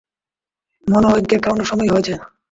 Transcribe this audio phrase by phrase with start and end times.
[0.85, 2.13] মনে হয় কেক খাওয়ানোর সময় হয়েছে।